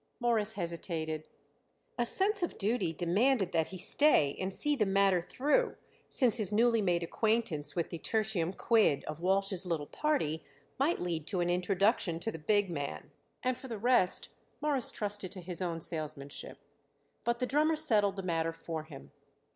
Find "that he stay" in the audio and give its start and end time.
3.51-4.35